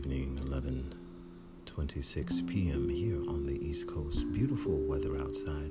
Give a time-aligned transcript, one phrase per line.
[0.00, 2.88] evening, 11:26 p.m.
[2.88, 4.32] here on the East Coast.
[4.32, 5.70] Beautiful weather outside.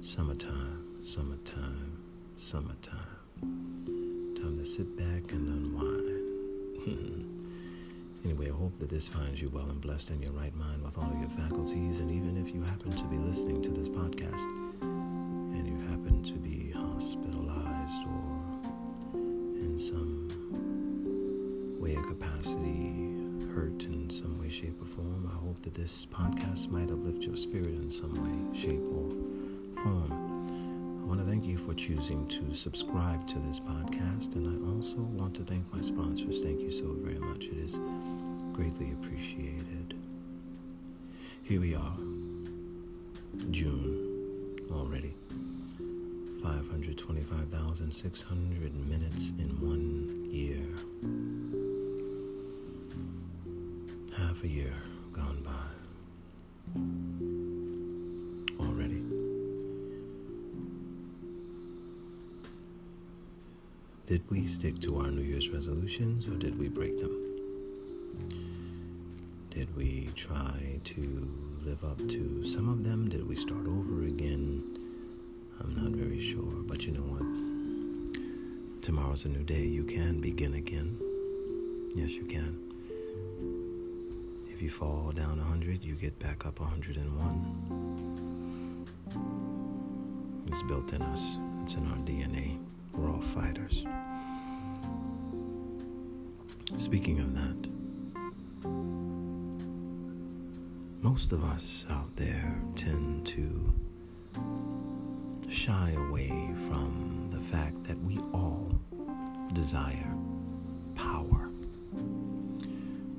[0.00, 1.98] Summertime, summertime,
[2.36, 4.36] summertime.
[4.40, 7.26] Time to sit back and unwind.
[8.24, 10.96] anyway, I hope that this finds you well and blessed in your right mind with
[10.96, 11.98] all of your faculties.
[11.98, 14.44] And even if you happen to be listening to this podcast
[14.80, 18.22] and you happen to be hospitalized or
[19.58, 20.28] in some
[21.80, 23.19] way or capacity
[23.54, 27.36] hurt in some way, shape, or form, I hope that this podcast might uplift your
[27.36, 29.10] spirit in some way, shape, or
[29.82, 31.02] form.
[31.02, 34.98] I want to thank you for choosing to subscribe to this podcast, and I also
[34.98, 36.42] want to thank my sponsors.
[36.42, 37.46] Thank you so very much.
[37.46, 37.78] It is
[38.52, 39.94] greatly appreciated.
[41.42, 41.96] Here we are,
[43.50, 45.14] June already.
[46.42, 50.64] 525,600 minutes in one year.
[54.42, 54.72] A year
[55.12, 55.68] gone by
[58.64, 59.02] already.
[64.06, 67.14] Did we stick to our New Year's resolutions or did we break them?
[69.50, 71.28] Did we try to
[71.62, 73.10] live up to some of them?
[73.10, 74.64] Did we start over again?
[75.60, 77.20] I'm not very sure, but you know what?
[78.82, 79.66] Tomorrow's a new day.
[79.66, 80.96] You can begin again.
[81.94, 82.69] Yes, you can.
[84.60, 88.84] If you fall down 100, you get back up 101.
[90.48, 92.60] It's built in us, it's in our DNA.
[92.92, 93.86] We're all fighters.
[96.76, 97.70] Speaking of that,
[101.02, 103.72] most of us out there tend to
[105.48, 108.78] shy away from the fact that we all
[109.54, 110.14] desire
[110.94, 111.39] power.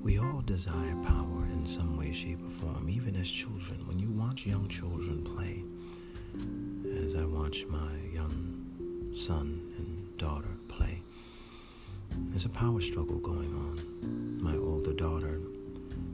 [0.01, 3.85] We all desire power in some way, shape, or form, even as children.
[3.88, 5.63] When you watch young children play,
[7.06, 11.03] as I watch my young son and daughter play,
[12.29, 14.38] there's a power struggle going on.
[14.41, 15.39] My older daughter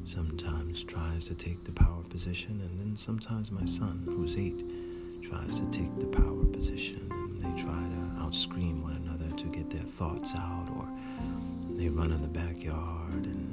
[0.03, 4.63] sometimes tries to take the power position, and then sometimes my son, who's eight,
[5.21, 9.69] tries to take the power position and they try to outscream one another to get
[9.69, 10.87] their thoughts out or
[11.71, 13.46] they run in the backyard and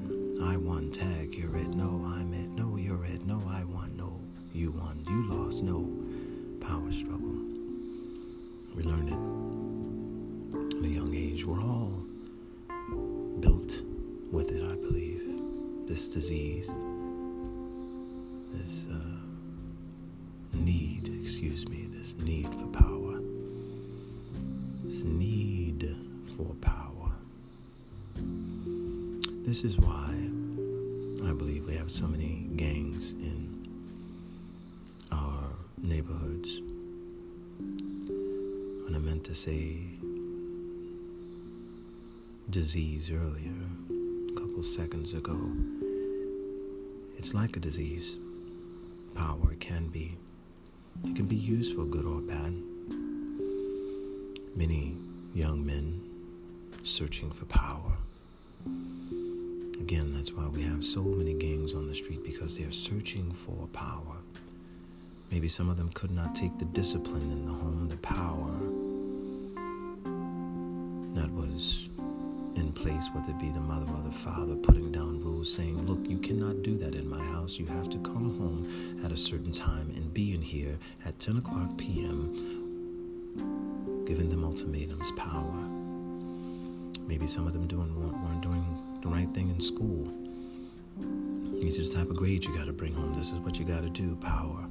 [0.44, 4.21] I won tag you're it no I'm it no you're it no I won no
[4.53, 5.81] you won you lost no
[6.60, 7.38] power struggle
[8.75, 12.05] we learn it at a young age we're all
[13.41, 13.82] built
[14.31, 15.22] with it I believe
[15.88, 16.71] this disease
[18.53, 19.15] this uh,
[20.56, 23.21] need, excuse me, this need for power.
[24.84, 25.97] This need
[26.37, 27.12] for power.
[29.44, 30.15] This is why
[31.26, 33.66] I believe we have so many gangs in
[35.10, 35.44] our
[35.78, 36.60] neighborhoods.
[38.84, 39.78] When I meant to say
[42.50, 43.54] disease earlier,
[44.30, 45.40] a couple seconds ago,
[47.16, 48.18] it's like a disease.
[49.14, 50.18] Power can be
[51.04, 52.54] it can be used for good or bad.
[54.54, 54.96] Many
[55.34, 56.02] young men
[56.82, 57.94] searching for power.
[59.84, 63.66] Again, that's why we have so many gangs on the street because they're searching for
[63.74, 64.16] power.
[65.30, 68.50] Maybe some of them could not take the discipline in the home, the power
[71.20, 71.90] that was
[72.56, 76.08] in place, whether it be the mother or the father, putting down rules saying, Look,
[76.08, 77.58] you cannot do that in my house.
[77.58, 81.36] You have to come home at a certain time and be in here at 10
[81.36, 82.32] o'clock p.m.,
[84.06, 85.52] giving them ultimatums, power.
[87.06, 87.94] Maybe some of them doing
[89.04, 90.10] the right thing in school.
[91.60, 93.12] These are the type of grades you got to bring home.
[93.12, 94.67] This is what you got to do, power.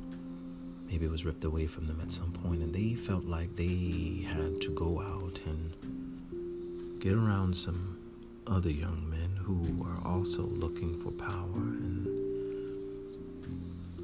[0.88, 4.26] Maybe it was ripped away from them at some point, and they felt like they
[4.28, 8.00] had to go out and get around some
[8.48, 12.08] other young men who were also looking for power, and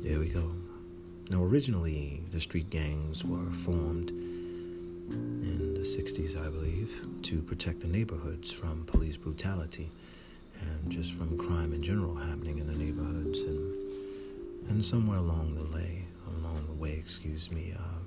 [0.04, 0.52] there we go.
[1.32, 6.92] Now, originally, the street gangs were formed in the 60s, I believe,
[7.24, 9.90] to protect the neighborhoods from police brutality
[10.62, 13.40] and just from crime in general happening in the neighborhoods.
[13.40, 13.92] And,
[14.70, 18.00] and somewhere along the way, along the way, excuse me, uh,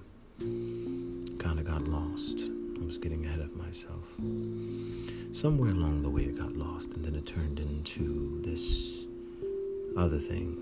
[1.39, 2.51] kind of got lost.
[2.81, 4.05] I was getting ahead of myself.
[5.33, 9.07] Somewhere along the way, it got lost, and then it turned into this
[9.97, 10.57] other thing.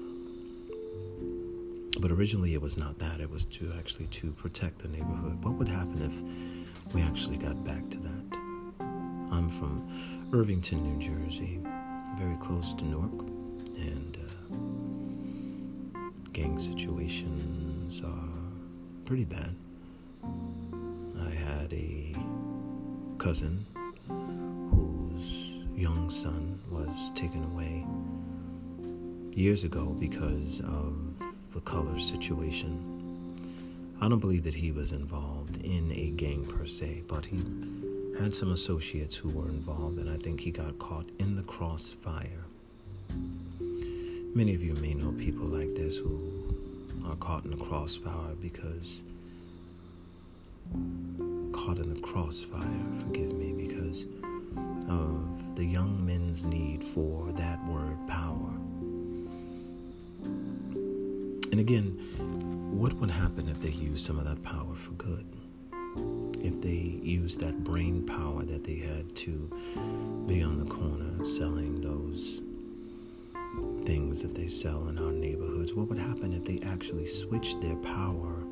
[1.99, 3.21] But originally, it was not that.
[3.21, 5.43] It was to actually to protect the neighborhood.
[5.45, 8.39] What would happen if we actually got back to that?
[9.33, 9.87] I'm from
[10.33, 11.61] Irvington, New Jersey.
[12.17, 13.21] Very close to Newark,
[13.77, 16.01] and uh,
[16.33, 18.29] gang situations are
[19.05, 19.55] pretty bad.
[21.21, 22.15] I had a
[23.19, 23.67] cousin
[24.71, 27.87] whose young son was taken away
[29.33, 30.97] years ago because of
[31.53, 32.99] the color situation.
[34.01, 37.39] I don't believe that he was involved in a gang per se, but he
[38.21, 42.45] had some associates who were involved, and I think he got caught in the crossfire.
[44.35, 46.21] Many of you may know people like this who
[47.07, 49.03] are caught in the crossfire because
[51.51, 52.63] caught in the crossfire,
[52.99, 54.07] forgive me, because
[54.89, 58.53] of the young men's need for that word power.
[61.51, 61.99] And again,
[62.71, 65.25] what would happen if they used some of that power for good?
[66.43, 69.51] If they used that brain power that they had to
[70.27, 72.41] be on the corner selling those
[73.85, 77.77] things that they sell in our neighborhoods, what would happen if they actually switched their
[77.77, 78.43] power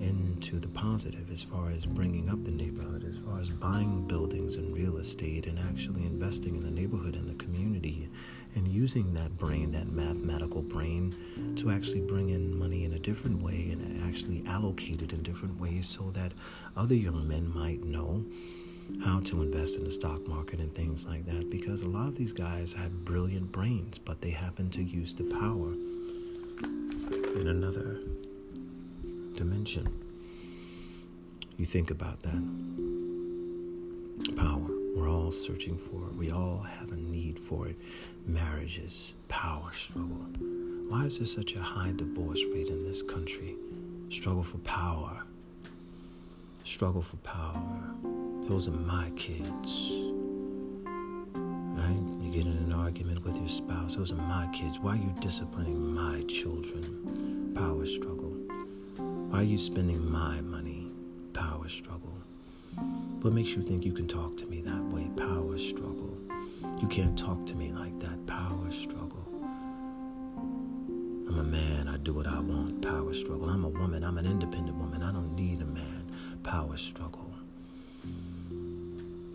[0.00, 4.56] into the positive as far as bringing up the neighborhood, as far as buying buildings
[4.56, 8.08] and real estate and actually investing in the neighborhood and the community
[8.54, 11.14] and using that brain, that mathematical brain,
[11.56, 15.58] to actually bring in money in a different way and actually allocate it in different
[15.60, 16.32] ways so that
[16.76, 18.24] other young men might know
[19.04, 21.50] how to invest in the stock market and things like that.
[21.50, 25.24] Because a lot of these guys have brilliant brains but they happen to use the
[25.24, 25.72] power
[27.40, 27.98] in another
[29.34, 29.88] dimension.
[31.56, 32.93] You think about that
[35.34, 36.14] searching for it.
[36.14, 37.76] We all have a need for it.
[38.26, 40.26] Marriages, power struggle.
[40.88, 43.56] Why is there such a high divorce rate in this country?
[44.10, 45.24] Struggle for power.
[46.64, 47.94] Struggle for power.
[48.48, 49.90] Those are my kids.
[51.34, 51.98] Right?
[52.20, 53.96] You get in an argument with your spouse.
[53.96, 54.78] Those are my kids.
[54.78, 57.54] Why are you disciplining my children?
[57.56, 58.36] Power struggle.
[59.30, 60.90] Why are you spending my money?
[61.32, 62.03] Power struggle.
[63.24, 65.08] What makes you think you can talk to me that way?
[65.16, 66.14] Power struggle.
[66.78, 68.26] You can't talk to me like that.
[68.26, 69.26] Power struggle.
[70.36, 71.88] I'm a man.
[71.88, 72.82] I do what I want.
[72.82, 73.48] Power struggle.
[73.48, 74.04] I'm a woman.
[74.04, 75.02] I'm an independent woman.
[75.02, 76.04] I don't need a man.
[76.42, 77.32] Power struggle.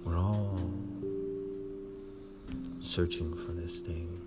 [0.06, 0.59] We're all
[2.81, 4.21] searching for this thing.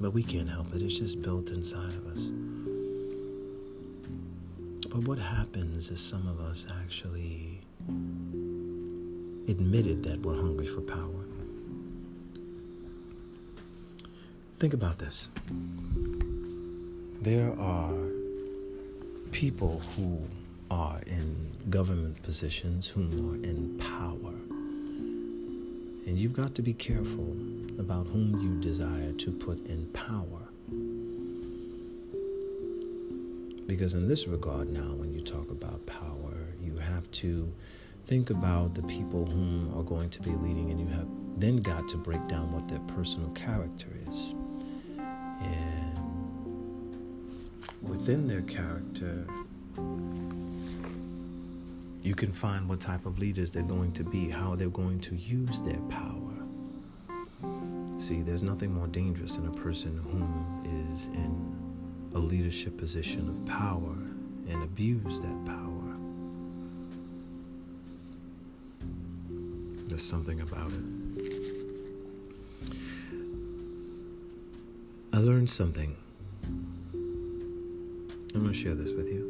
[0.00, 0.80] But we can't help it.
[0.80, 2.30] It's just built inside of us.
[4.88, 7.60] But what happens is some of us actually
[9.48, 11.24] admitted that we're hungry for power.
[14.56, 15.30] Think about this.
[17.20, 17.94] There are
[19.32, 20.20] people who
[20.70, 24.34] are in government positions who are in power.
[26.06, 27.36] And you've got to be careful
[27.78, 30.48] about whom you desire to put in power.
[33.66, 36.23] Because, in this regard, now, when you talk about power,
[36.74, 37.52] you have to
[38.02, 41.06] think about the people whom are going to be leading, and you have
[41.36, 44.34] then got to break down what their personal character is.
[45.40, 45.98] And
[47.82, 49.26] within their character,
[52.02, 55.16] you can find what type of leaders they're going to be, how they're going to
[55.16, 56.20] use their power.
[57.98, 61.56] See, there's nothing more dangerous than a person whom is in
[62.14, 63.96] a leadership position of power
[64.48, 65.73] and abuse that power.
[69.94, 70.82] There's something about it.
[75.12, 75.94] I learned something.
[76.92, 79.22] I'm going to share this with you.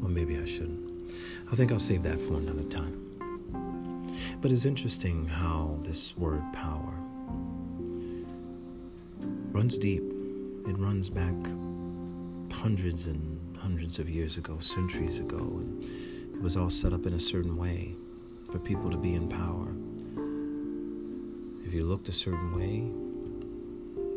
[0.00, 1.10] Or maybe I shouldn't.
[1.50, 2.94] I think I'll save that for another time.
[4.40, 6.94] But it's interesting how this word power
[9.50, 10.04] runs deep.
[10.68, 11.34] It runs back
[12.52, 13.37] hundreds and
[13.78, 15.84] hundreds of years ago, centuries ago, and
[16.34, 17.94] it was all set up in a certain way
[18.50, 19.68] for people to be in power.
[21.64, 22.90] If you looked a certain way,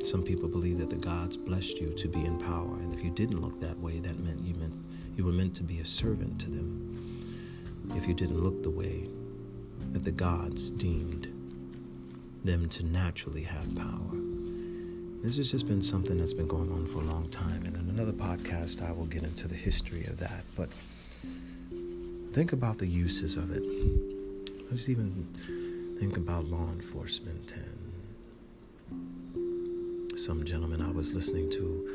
[0.04, 3.12] some people believe that the gods blessed you to be in power, and if you
[3.12, 4.74] didn't look that way, that meant you meant
[5.16, 7.22] you were meant to be a servant to them.
[7.96, 9.10] If you didn't look the way
[9.92, 11.28] that the gods deemed
[12.44, 14.31] them to naturally have power.
[15.24, 17.90] This has just been something that's been going on for a long time, and in
[17.90, 20.44] another podcast, I will get into the history of that.
[20.58, 20.68] But
[22.34, 23.62] think about the uses of it.
[24.72, 25.28] Let's even
[26.00, 27.78] think about law enforcement and
[30.18, 31.88] some gentleman I was listening to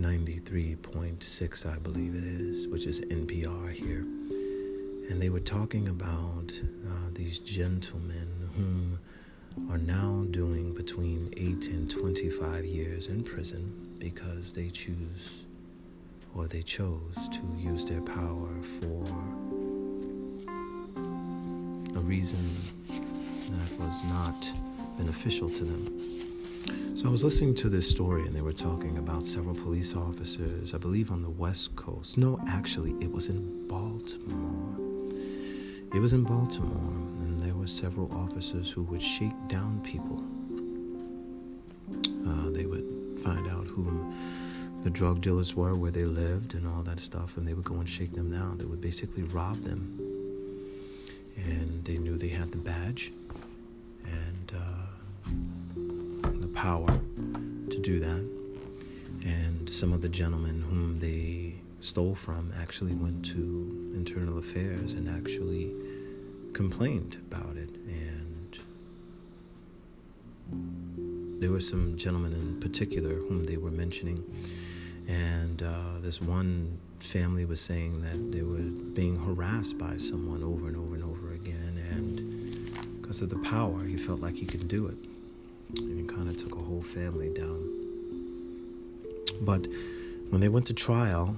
[0.00, 4.04] 93.6, I believe it is, which is NPR here.
[5.10, 6.52] And they were talking about
[6.88, 8.98] uh, these gentlemen whom
[9.70, 15.44] are now doing between 8 and 25 years in prison because they choose
[16.34, 19.04] or they chose to use their power for
[21.96, 22.54] a reason
[22.88, 24.52] that was not
[24.98, 26.96] beneficial to them.
[26.96, 30.74] So I was listening to this story and they were talking about several police officers,
[30.74, 32.16] I believe on the West Coast.
[32.16, 34.74] No, actually, it was in Baltimore.
[35.94, 37.15] It was in Baltimore,
[37.66, 40.22] several officers who would shake down people.
[42.26, 44.14] Uh, they would find out whom
[44.84, 47.74] the drug dealers were, where they lived, and all that stuff, and they would go
[47.74, 48.58] and shake them down.
[48.58, 49.98] They would basically rob them.
[51.36, 53.12] And they knew they had the badge
[54.04, 56.88] and uh, the power
[57.70, 58.24] to do that.
[59.24, 65.08] And some of the gentlemen whom they stole from actually went to internal affairs and
[65.08, 65.72] actually
[66.56, 67.68] complained about it.
[67.86, 68.58] And
[71.38, 74.24] there were some gentlemen in particular whom they were mentioning.
[75.06, 80.68] And uh, this one family was saying that they were being harassed by someone over
[80.68, 81.78] and over and over again.
[81.90, 84.96] And because of the power, he felt like he could do it.
[85.78, 87.60] And it kind of took a whole family down.
[89.42, 89.66] But
[90.30, 91.36] when they went to trial,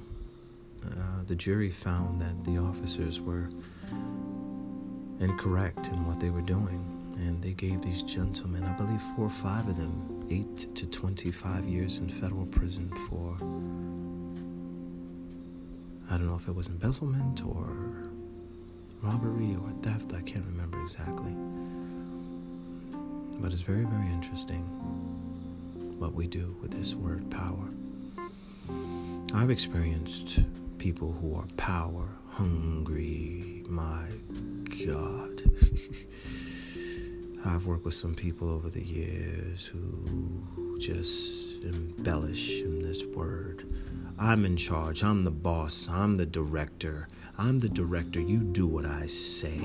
[0.87, 3.51] uh, the jury found that the officers were
[5.21, 6.85] incorrect in what they were doing.
[7.17, 11.65] And they gave these gentlemen, I believe four or five of them, 8 to 25
[11.65, 13.35] years in federal prison for,
[16.11, 17.69] I don't know if it was embezzlement or
[19.03, 21.33] robbery or theft, I can't remember exactly.
[23.41, 24.63] But it's very, very interesting
[25.99, 27.69] what we do with this word power.
[29.35, 30.41] I've experienced
[30.79, 33.65] people who are power hungry.
[33.69, 34.07] My
[34.87, 35.43] God.
[37.45, 43.65] I've worked with some people over the years who just embellish in this word.
[44.19, 45.03] I'm in charge.
[45.03, 45.89] I'm the boss.
[45.89, 47.09] I'm the director.
[47.37, 48.21] I'm the director.
[48.21, 49.61] You do what I say.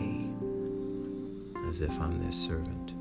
[1.68, 2.94] As if I'm their servant.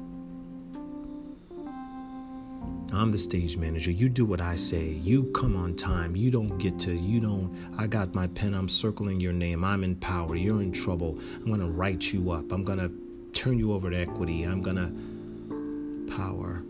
[2.95, 3.91] I'm the stage manager.
[3.91, 4.91] You do what I say.
[4.91, 6.15] You come on time.
[6.15, 8.53] You don't get to, you don't, I got my pen.
[8.53, 9.65] I'm circling your name.
[9.65, 10.37] I'm in power.
[10.37, 11.19] You're in trouble.
[11.37, 12.53] I'm going to write you up.
[12.53, 12.93] I'm going to
[13.33, 14.43] turn you over to equity.
[14.43, 16.63] I'm going to power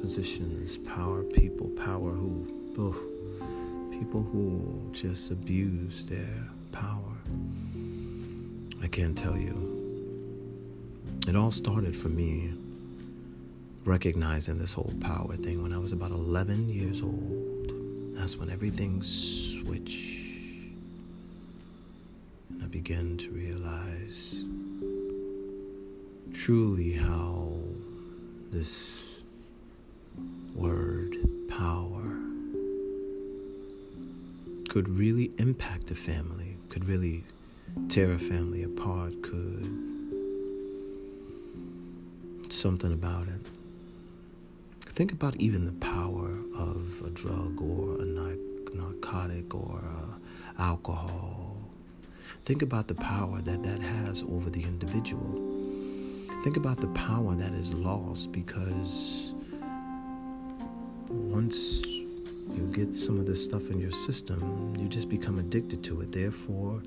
[0.00, 2.46] physicians, power people, power who,
[3.90, 7.16] people who just abuse their power.
[8.82, 9.76] I can't tell you.
[11.26, 12.52] It all started for me
[13.84, 17.72] recognizing this whole power thing when I was about 11 years old.
[18.16, 20.26] That's when everything switched.
[22.50, 24.44] And I began to realize
[26.32, 27.52] truly how
[28.50, 29.20] this
[30.54, 31.16] word
[31.48, 32.16] power
[34.68, 37.24] could really impact a family, could really
[37.88, 39.68] tear a family apart, could
[42.50, 43.57] something about it
[44.98, 48.04] think about even the power of a drug or a
[48.74, 51.56] narcotic or uh, alcohol.
[52.42, 55.36] Think about the power that that has over the individual.
[56.42, 59.34] Think about the power that is lost because
[61.08, 66.00] once you get some of this stuff in your system, you just become addicted to
[66.00, 66.10] it.
[66.10, 66.82] Therefore,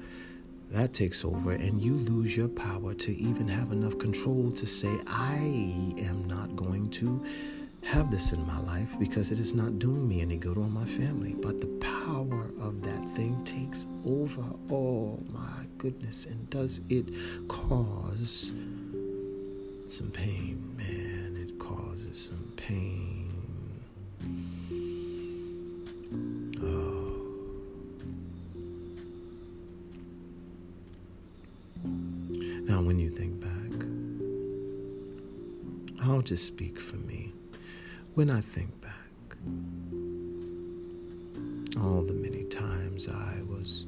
[0.72, 4.94] that takes over, and you lose your power to even have enough control to say,
[5.08, 7.26] I am not going to
[7.84, 10.86] have this in my life because it is not doing me any good or my
[10.86, 11.34] family.
[11.34, 14.44] But the power of that thing takes over.
[14.72, 16.26] Oh my goodness.
[16.26, 17.10] And does it
[17.48, 18.54] cause
[19.88, 20.76] some pain?
[20.78, 23.28] Man, it causes some pain.
[26.64, 27.08] Oh.
[32.64, 33.86] Now, when you think back,
[36.08, 37.34] I'll just speak for me.
[38.14, 39.38] When I think back,
[41.82, 43.88] all the many times I was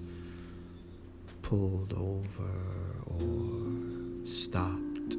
[1.41, 2.49] pulled over
[3.05, 5.17] or stopped,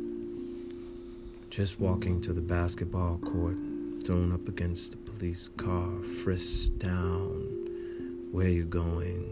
[1.51, 3.59] just walking to the basketball court,
[4.07, 9.23] thrown up against the police car, frisked down, where you going?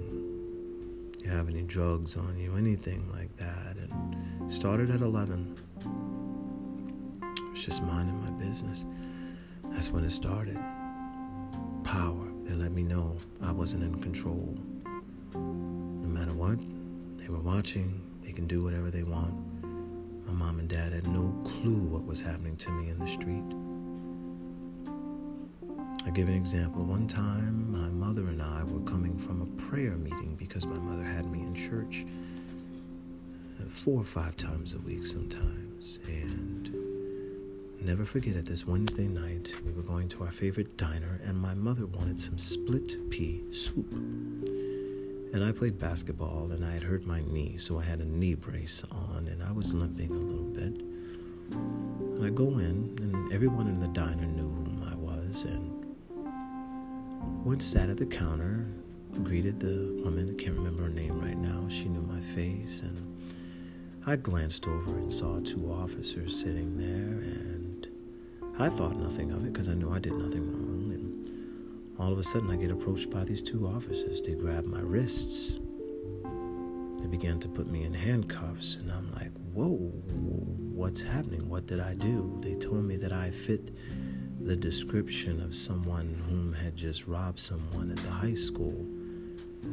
[1.24, 3.78] You have any drugs on you, anything like that.
[3.78, 5.56] And started at 11.
[7.22, 8.84] I was just minding my business.
[9.82, 10.56] That's when it started.
[11.82, 14.54] Power, They let me know I wasn't in control.
[15.34, 16.60] No matter what,
[17.18, 19.34] they were watching, they can do whatever they want.
[20.24, 23.42] My mom and dad had no clue what was happening to me in the street.
[26.06, 26.84] I give an example.
[26.84, 31.02] One time, my mother and I were coming from a prayer meeting because my mother
[31.02, 32.06] had me in church
[33.60, 35.98] uh, four or five times a week sometimes.
[36.06, 36.91] And
[37.84, 41.54] never forget it, this Wednesday night, we were going to our favorite diner, and my
[41.54, 43.92] mother wanted some split pea soup.
[43.92, 48.34] And I played basketball, and I had hurt my knee, so I had a knee
[48.34, 50.80] brace on, and I was limping a little bit.
[51.50, 55.96] And I go in, and everyone in the diner knew whom I was, and
[57.44, 58.66] Wood sat at the counter,
[59.24, 61.68] greeted the woman, I can't remember her name right now.
[61.68, 62.96] She knew my face, and
[64.06, 67.61] I glanced over and saw two officers sitting there, and
[68.58, 70.92] I thought nothing of it because I knew I did nothing wrong.
[70.92, 74.22] And all of a sudden, I get approached by these two officers.
[74.22, 75.58] They grab my wrists.
[77.00, 79.76] They began to put me in handcuffs, and I'm like, whoa,
[80.72, 81.48] what's happening?
[81.48, 82.38] What did I do?
[82.40, 83.74] They told me that I fit
[84.40, 88.86] the description of someone whom had just robbed someone at the high school.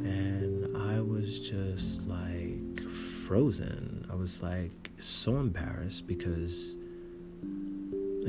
[0.04, 2.80] And I was just like
[3.28, 4.08] frozen.
[4.12, 6.78] I was like so embarrassed because,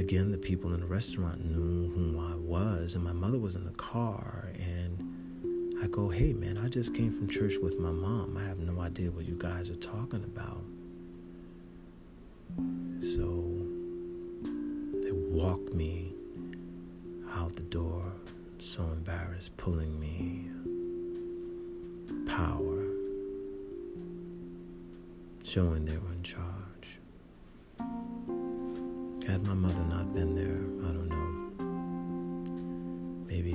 [0.00, 3.64] again, the people in the restaurant knew who I was, and my mother was in
[3.64, 4.48] the car.
[4.58, 8.36] And I go, hey, man, I just came from church with my mom.
[8.36, 10.64] I have no idea what you guys are talking about.
[13.00, 13.66] So
[15.04, 16.14] they walked me
[17.34, 18.12] out the door,
[18.58, 20.48] so embarrassed, pulling me.
[22.26, 22.86] Power.
[25.44, 26.59] Showing they were in charge.
[29.30, 31.30] Had my mother not been there, I don't know.
[33.28, 33.54] Maybe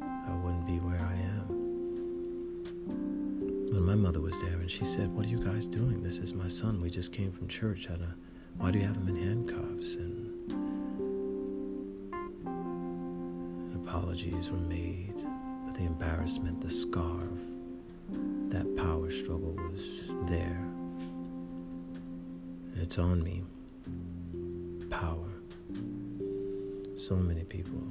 [0.00, 1.46] I wouldn't be where I am.
[3.70, 6.02] But my mother was there and she said, What are you guys doing?
[6.02, 6.80] This is my son.
[6.80, 7.86] We just came from church.
[8.56, 9.96] Why do you have him in handcuffs?
[9.96, 10.32] And
[13.84, 15.22] apologies were made,
[15.66, 17.38] but the embarrassment, the scar of
[18.48, 20.64] that power struggle was there.
[22.72, 23.44] And it's on me.
[24.90, 25.28] Power.
[26.96, 27.82] So many people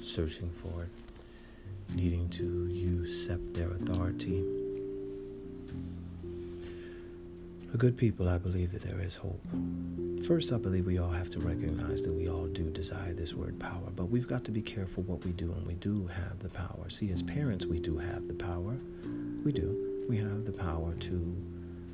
[0.00, 0.88] searching for it,
[1.94, 4.44] needing to usurp their authority.
[7.70, 9.40] For good people, I believe that there is hope.
[10.26, 13.58] First, I believe we all have to recognize that we all do desire this word
[13.60, 16.48] power, but we've got to be careful what we do, and we do have the
[16.48, 16.88] power.
[16.88, 18.76] See, as parents, we do have the power.
[19.44, 20.04] We do.
[20.08, 21.36] We have the power to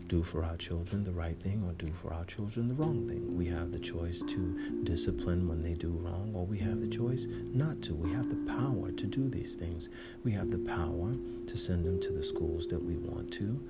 [0.08, 3.36] do for our children the right thing or do for our children the wrong thing.
[3.36, 7.26] We have the choice to discipline when they do wrong, or we have the choice
[7.28, 7.94] not to.
[7.94, 9.88] We have the power to do these things.
[10.24, 11.14] We have the power
[11.46, 13.60] to send them to the schools that we want to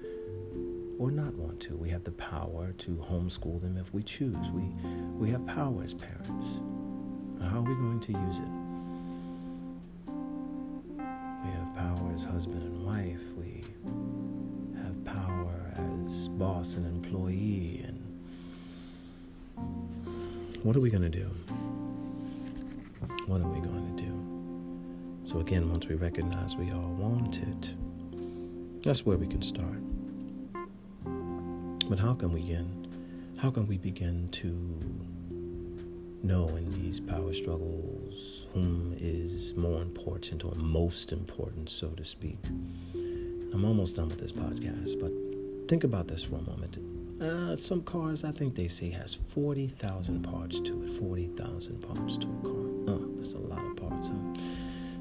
[0.98, 1.76] or not want to.
[1.76, 4.50] We have the power to homeschool them if we choose.
[4.50, 4.62] We,
[5.18, 6.60] we have power as parents.
[7.42, 8.48] How are we going to use it?
[11.44, 13.22] We have power as husband and wife.
[13.36, 13.55] We
[16.38, 17.82] boss and employee.
[17.86, 18.02] And
[20.62, 21.30] what are we going to do?
[23.26, 25.30] What are we going to do?
[25.30, 27.74] So, again, once we recognize we all want it,
[28.82, 29.80] that's where we can start.
[31.88, 32.86] But how can we begin?
[33.38, 34.48] How can we begin to
[36.22, 42.38] know in these power struggles whom is more important or most important, so to speak?
[43.52, 45.12] I'm almost done with this podcast, but
[45.66, 46.78] think about this for a moment.
[47.20, 50.92] Uh, some cars, I think they say, has 40,000 parts to it.
[50.92, 52.94] 40,000 parts to a car.
[52.94, 54.42] Oh, that's a lot of parts, huh?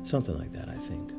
[0.03, 1.11] Something like that, I think.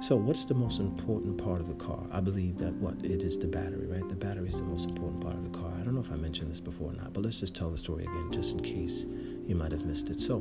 [0.00, 2.00] So, what's the most important part of the car?
[2.10, 4.08] I believe that what it is the battery, right?
[4.08, 5.72] The battery is the most important part of the car.
[5.78, 7.78] I don't know if I mentioned this before or not, but let's just tell the
[7.78, 9.04] story again, just in case
[9.46, 10.20] you might have missed it.
[10.20, 10.40] So,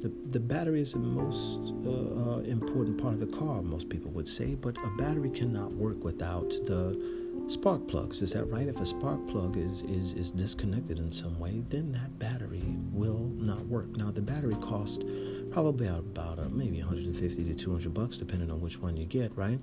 [0.00, 4.10] the, the battery is the most uh, uh, important part of the car, most people
[4.10, 8.22] would say, but a battery cannot work without the spark plugs.
[8.22, 8.66] Is that right?
[8.66, 13.30] If a spark plug is, is, is disconnected in some way, then that battery will
[13.36, 13.96] not work.
[13.96, 15.04] Now, the battery cost
[15.50, 19.60] probably about uh, maybe 150 to 200 bucks, depending on which one you get, right?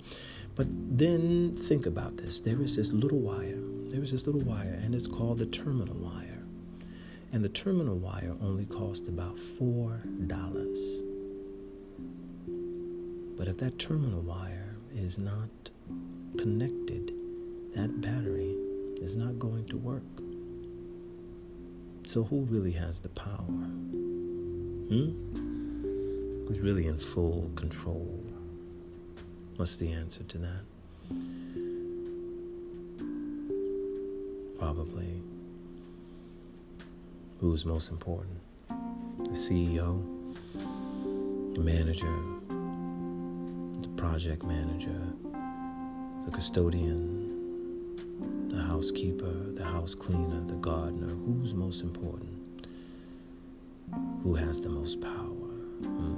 [0.55, 3.59] But then think about this there is this little wire.
[3.87, 6.43] There is this little wire, and it's called the terminal wire.
[7.33, 10.27] And the terminal wire only cost about $4.
[13.37, 15.49] But if that terminal wire is not
[16.37, 17.13] connected,
[17.75, 18.55] that battery
[19.01, 20.03] is not going to work.
[22.05, 23.35] So, who really has the power?
[24.89, 25.11] Hmm?
[26.47, 28.23] Who's really in full control?
[29.55, 30.63] What's the answer to that?
[34.59, 35.21] Probably
[37.39, 40.01] who's most important the CEO,
[41.55, 42.17] the manager,
[43.81, 45.01] the project manager,
[46.25, 47.20] the custodian,
[48.81, 51.13] housekeeper, the house cleaner, the gardener.
[51.13, 52.65] Who's most important?
[54.23, 55.51] Who has the most power?
[55.83, 56.15] Hmm.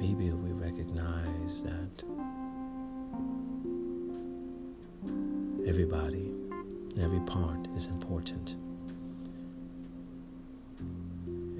[0.00, 2.02] Maybe we recognize that
[5.64, 6.34] everybody,
[7.00, 8.56] every part is important.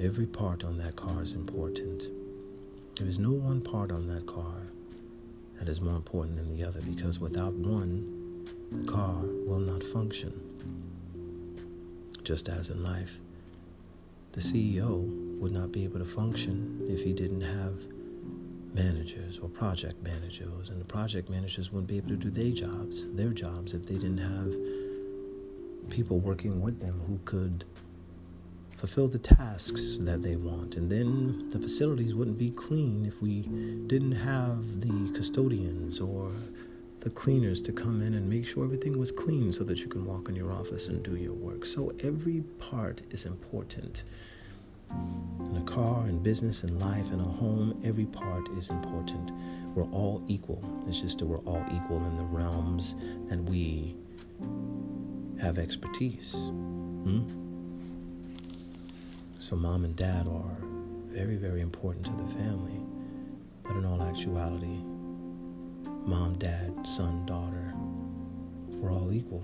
[0.01, 2.09] Every part on that car is important.
[2.97, 4.57] There is no one part on that car
[5.61, 8.21] that is more important than the other because without one,
[8.72, 10.32] the car will not function.
[12.24, 13.20] Just as in life,
[14.32, 17.74] the CEO would not be able to function if he didn't have
[18.74, 23.06] managers or project managers, and the project managers wouldn't be able to do their jobs,
[23.14, 24.54] their jobs, if they didn't have
[25.90, 27.64] people working with them who could
[28.78, 30.76] fulfill the tasks that they want.
[30.76, 33.42] And then the facilities wouldn't be clean if we
[33.87, 36.30] didn't have the custodians or
[37.03, 40.07] the cleaners to come in and make sure everything was clean so that you can
[40.07, 41.67] walk in your office and do your work.
[41.67, 44.05] So every part is important.
[44.88, 49.33] In a car, in business, in life, in a home, every part is important.
[49.75, 50.62] We're all equal.
[50.87, 52.95] It's just that we're all equal in the realms
[53.29, 53.97] that we
[55.41, 56.33] have expertise.
[56.35, 57.23] Hmm?
[59.41, 60.57] So, mom and dad are
[61.09, 62.81] very, very important to the family.
[63.65, 64.79] But in all actuality,
[66.07, 67.75] mom, dad, son, daughter,
[68.79, 69.41] we're all equal.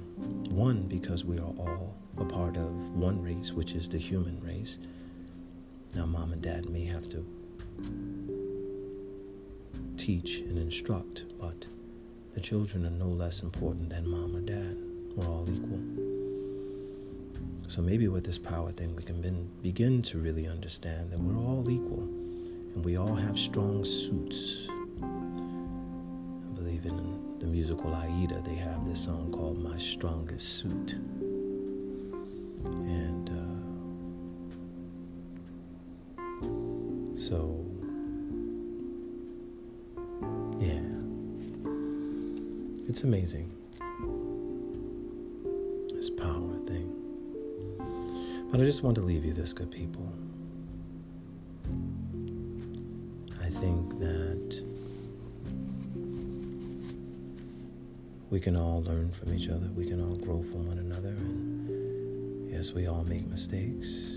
[0.50, 4.78] One, because we are all a part of one race, which is the human race.
[5.94, 7.24] Now, mom and dad may have to
[9.96, 11.64] teach and instruct, but
[12.34, 14.76] the children are no less important than mom or dad.
[15.16, 15.80] We're all equal.
[17.68, 21.68] So maybe with this power thing, we can begin to really understand that we're all
[21.70, 22.02] equal
[22.74, 24.68] and we all have strong suits.
[27.58, 30.92] Musical Aida, they have this song called My Strongest Suit.
[32.64, 33.58] And uh,
[37.18, 37.66] so,
[40.60, 40.78] yeah,
[42.88, 43.50] it's amazing.
[45.92, 46.94] This power thing.
[48.52, 50.08] But I just want to leave you this, good people.
[58.30, 62.50] We can all learn from each other, we can all grow from one another, and
[62.50, 64.10] yes, we all make mistakes.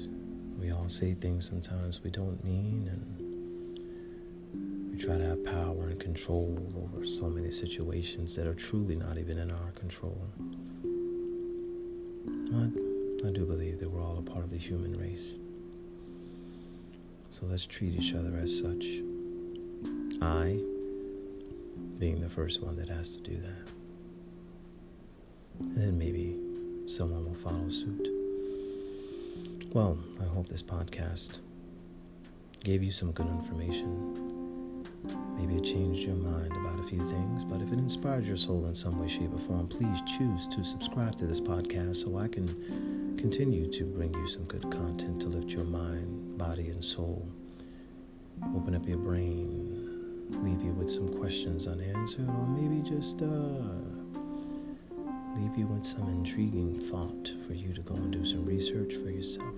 [0.59, 5.99] We all say things sometimes we don't mean, and we try to have power and
[5.99, 10.21] control over so many situations that are truly not even in our control.
[12.23, 15.35] But I do believe that we're all a part of the human race.
[17.29, 18.85] So let's treat each other as such.
[20.21, 20.59] I
[21.97, 23.70] being the first one that has to do that.
[25.63, 26.39] And then maybe
[26.87, 28.07] someone will follow suit.
[29.73, 31.39] Well, I hope this podcast
[32.63, 34.83] gave you some good information.
[35.37, 38.65] Maybe it changed your mind about a few things, but if it inspired your soul
[38.65, 42.27] in some way, shape, or form, please choose to subscribe to this podcast so I
[42.27, 42.47] can
[43.17, 47.27] continue to bring you some good content to lift your mind, body, and soul.
[48.55, 54.00] Open up your brain, leave you with some questions unanswered, or maybe just uh,
[55.35, 59.09] leave you with some intriguing thought for you to go and do some research for
[59.09, 59.55] yourself.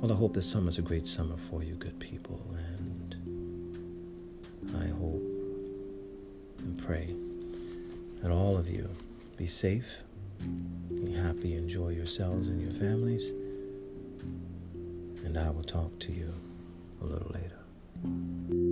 [0.00, 3.14] Well, I hope this summer's a great summer for you, good people, and
[4.76, 5.22] I hope
[6.58, 7.14] and pray
[8.20, 8.88] that all of you
[9.36, 10.02] be safe
[11.04, 13.30] be happy, enjoy yourselves and your families.
[15.24, 16.32] And I will talk to you
[17.00, 18.71] a little later.